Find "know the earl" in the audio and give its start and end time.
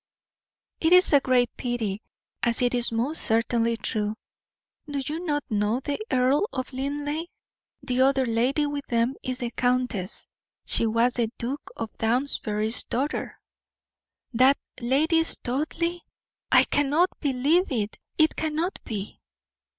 5.51-6.41